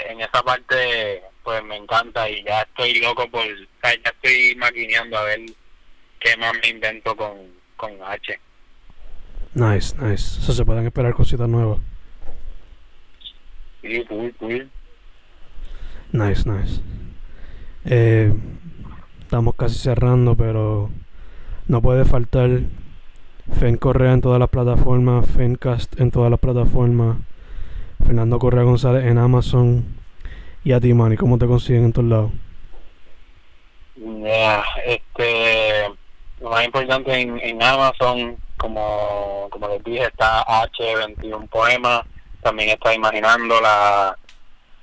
[0.10, 5.24] en esa parte pues me encanta y ya estoy loco por, ya estoy maquineando a
[5.24, 5.42] ver
[6.20, 7.38] qué más me invento con,
[7.78, 8.40] con H.
[9.54, 10.40] Nice, nice.
[10.40, 11.80] Eso se pueden esperar cositas nuevas.
[13.82, 14.70] Sí, cool, cool.
[16.12, 16.82] Nice, nice.
[17.86, 18.34] Eh,
[19.26, 20.92] estamos casi cerrando, pero
[21.68, 22.62] no puede faltar
[23.60, 27.18] Fen Correa en todas las plataformas, Fencast en todas las plataformas,
[28.06, 29.84] Fernando Correa González en Amazon,
[30.64, 32.32] y a ti, Manny, ¿cómo te consiguen en todos lados?
[34.86, 35.90] este,
[36.42, 42.04] lo más importante en, en Amazon, como, como les dije, está H21 Poemas,
[42.44, 44.16] también está Imaginando la,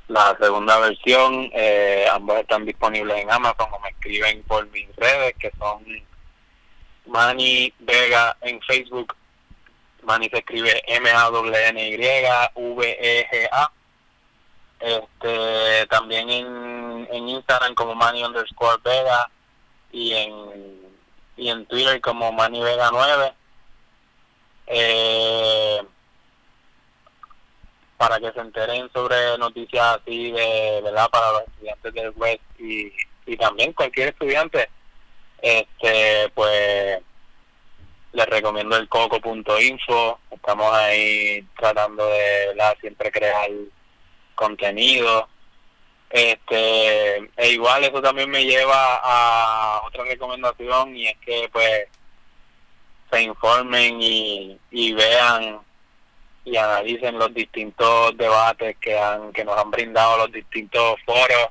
[0.08, 5.34] la segunda versión, eh, ambos están disponibles en Amazon o me escriben por mis redes
[5.38, 5.84] que son
[7.06, 9.14] Manny Vega en Facebook,
[10.02, 11.42] Manny se escribe M-A-W-N-Y-V-E-G-A
[14.82, 19.30] este también en, en Instagram como Manny underscore Vega
[19.92, 20.92] y en,
[21.36, 23.32] y en Twitter como Manny Vega 9.
[24.66, 25.82] Eh,
[28.02, 32.92] para que se enteren sobre noticias así de verdad para los estudiantes del West y,
[33.26, 34.68] y también cualquier estudiante
[35.40, 37.00] este pues
[38.12, 42.76] les recomiendo el coco.info estamos ahí tratando de ¿verdad?
[42.80, 43.48] siempre crear
[44.34, 45.28] contenido.
[46.10, 51.86] Este e igual eso también me lleva a otra recomendación y es que pues
[53.12, 55.60] se informen y, y vean
[56.44, 61.48] y analicen los distintos debates que han que nos han brindado los distintos foros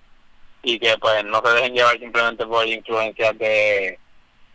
[0.64, 3.98] y que pues no se dejen llevar simplemente por influencias de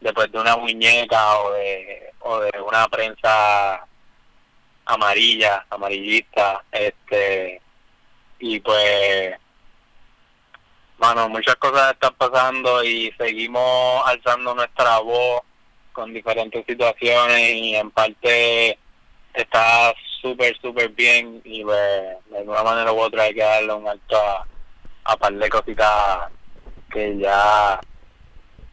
[0.01, 3.87] de, pues, de una muñeca o de o de una prensa
[4.85, 7.61] amarilla amarillista este
[8.39, 9.35] y pues
[10.99, 15.43] bueno muchas cosas están pasando y seguimos alzando nuestra voz
[15.93, 18.79] con diferentes situaciones y en parte
[19.33, 21.79] está súper, súper bien y pues,
[22.31, 24.47] de alguna manera u otra hay que darle un alto a,
[25.05, 26.31] a par de cositas
[26.91, 27.81] que ya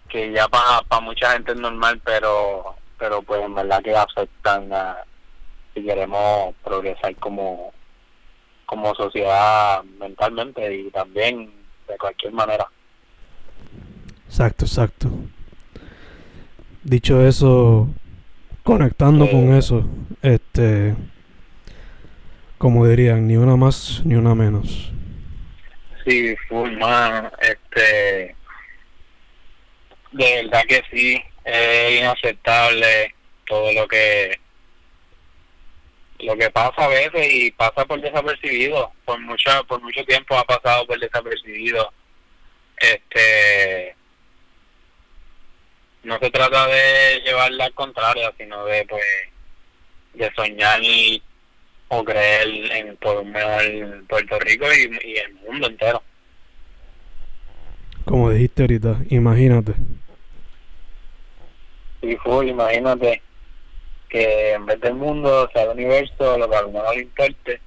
[0.09, 4.97] que ya para mucha gente es normal, pero pero pues en verdad que afectan a,
[5.73, 7.73] si queremos progresar como
[8.65, 11.51] como sociedad mentalmente y también
[11.87, 12.67] de cualquier manera.
[14.25, 15.09] Exacto, exacto.
[16.83, 17.87] Dicho eso,
[18.63, 19.85] conectando con eso,
[20.21, 20.95] este,
[22.63, 24.89] como dirían, ni una más ni una menos.
[26.05, 28.37] Sí, full man, este,
[30.13, 33.13] de verdad que sí, es inaceptable
[33.45, 34.39] todo lo que
[36.19, 40.45] lo que pasa a veces y pasa por desapercibido, por mucho, por mucho tiempo ha
[40.45, 41.91] pasado por desapercibido.
[42.77, 43.93] Este
[46.03, 49.03] no se trata de llevarla al contrario, sino de pues
[50.13, 51.21] de soñar y
[51.97, 56.03] o creer en por un mejor Puerto Rico y, y el mundo entero.
[58.05, 59.73] Como dijiste ahorita, imagínate.
[62.01, 63.21] Sí, full, imagínate
[64.09, 67.61] que en vez del mundo sea el universo, lo que a no le importe,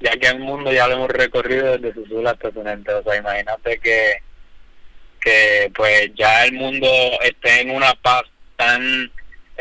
[0.00, 2.92] ya que el mundo ya lo hemos recorrido desde su sur hasta su ente.
[2.94, 4.14] O sea, imagínate que,
[5.20, 6.86] que pues ya el mundo
[7.22, 8.22] esté en una paz
[8.56, 9.10] tan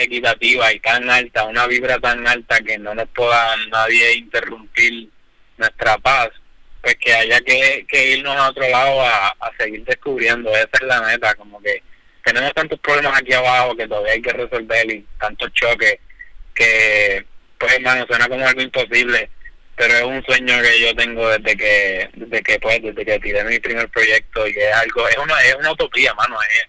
[0.04, 5.10] equitativa y tan alta, una vibra tan alta que no nos pueda nadie interrumpir
[5.58, 6.30] nuestra paz,
[6.82, 10.82] pues que haya que, que irnos a otro lado a, a seguir descubriendo, esa es
[10.84, 11.84] la meta, como que
[12.24, 16.00] tenemos tantos problemas aquí abajo que todavía hay que resolver y tantos choques
[16.54, 17.26] que,
[17.58, 19.30] pues hermano, suena como algo imposible,
[19.76, 23.44] pero es un sueño que yo tengo desde que, desde que pues, desde que tiré
[23.46, 26.68] mi primer proyecto y es algo, es una, es una utopía, mano, es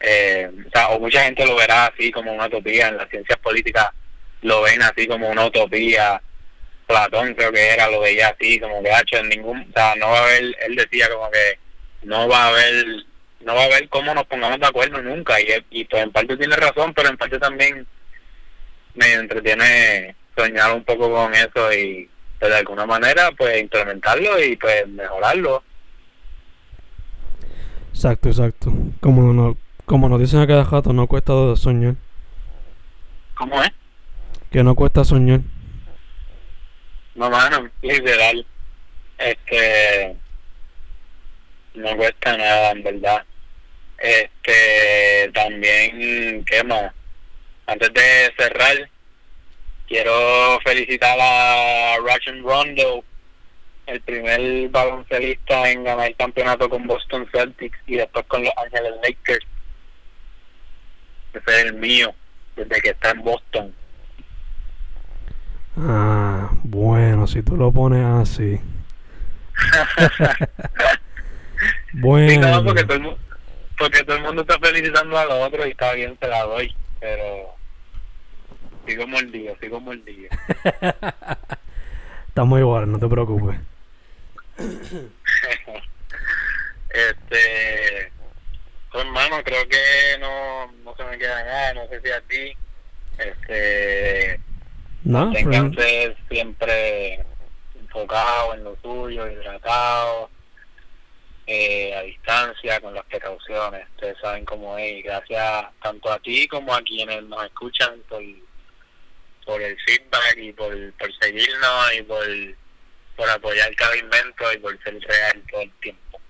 [0.00, 3.38] eh, o, sea, o mucha gente lo verá así como una utopía, en las ciencias
[3.38, 3.88] políticas
[4.42, 6.20] lo ven así como una utopía.
[6.86, 10.08] Platón creo que era, lo veía así, como que hecho en ningún, o sea, no
[10.08, 11.58] va a haber, él decía como que
[12.04, 12.86] no va a haber,
[13.40, 16.36] no va a haber cómo nos pongamos de acuerdo nunca, y, y pues en parte
[16.38, 17.86] tiene razón, pero en parte también
[18.94, 24.56] me entretiene soñar un poco con eso y pues, de alguna manera pues implementarlo y
[24.56, 25.62] pues mejorarlo.
[27.92, 28.72] Exacto, exacto.
[29.00, 29.56] Como no,
[29.88, 31.94] como nos dicen a cada jato, no cuesta soñar.
[33.34, 33.70] ¿Cómo es?
[34.52, 35.40] Que no cuesta soñar.
[37.14, 38.46] No, mano, literal.
[39.16, 40.14] Este.
[41.74, 43.24] No cuesta nada, en verdad.
[43.98, 45.30] Este.
[45.32, 46.92] También, ¿qué más?
[47.66, 48.90] Antes de cerrar,
[49.88, 53.04] quiero felicitar a Russian Rondo,
[53.86, 58.94] el primer baloncelista en ganar el campeonato con Boston Celtics y después con los Angeles
[59.02, 59.46] Lakers
[61.32, 62.14] ese es el mío,
[62.56, 63.74] desde que está en Boston.
[65.76, 68.60] Ah, bueno, si tú lo pones así.
[71.92, 72.64] bueno.
[72.64, 73.16] porque, todo el,
[73.78, 76.74] porque todo el mundo está felicitando a los otros y está bien, te la doy.
[77.00, 77.54] Pero
[78.86, 80.30] sigo mordido, sigo mordido.
[82.28, 83.58] Estamos igual, no te preocupes.
[86.90, 88.07] este
[88.98, 92.56] pues, hermano, creo que no, no se me queda nada, no sé si a ti.
[93.16, 94.40] Este.
[95.04, 97.24] No, Ténganse siempre
[97.78, 100.30] enfocado en lo suyo, hidratado,
[101.46, 103.86] eh, a distancia, con las precauciones.
[103.94, 105.04] Ustedes saben cómo es.
[105.04, 108.22] gracias tanto a ti como a quienes nos escuchan por,
[109.46, 112.26] por el feedback y por, por seguirnos y por,
[113.14, 116.20] por apoyar cada invento y por ser real todo el tiempo.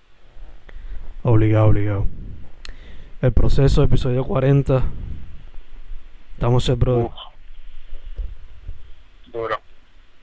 [1.23, 2.18] Obligado, obligado.
[3.21, 4.81] El proceso, episodio 40.
[6.35, 7.11] Estamos el brother.
[9.33, 9.57] Duro.